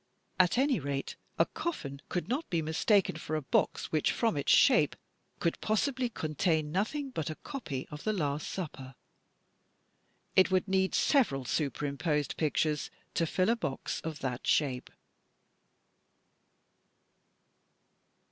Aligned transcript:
At 0.39 0.57
any 0.57 0.79
rate, 0.79 1.15
a 1.37 1.45
coffin 1.45 2.01
could 2.09 2.27
not 2.27 2.49
be 2.49 2.63
mistaken 2.63 3.17
for 3.17 3.35
a 3.35 3.41
box, 3.43 3.91
"which 3.91 4.11
from 4.11 4.35
its 4.35 4.51
shape, 4.51 4.95
could 5.39 5.61
possibly 5.61 6.09
contain 6.09 6.71
nothing 6.71 7.11
but 7.11 7.29
a 7.29 7.35
copy 7.35 7.87
of 7.91 8.03
"The 8.03 8.11
Last 8.11 8.49
Supper." 8.49 8.95
It 10.35 10.49
would 10.49 10.67
need 10.67 10.95
several 10.95 11.45
superimposed 11.45 12.35
pictures 12.35 12.89
to 13.13 13.27
fill 13.27 13.51
a 13.51 13.55
box 13.55 14.01
of 14.03 14.21
that 14.21 14.47
shape. 14.47 14.89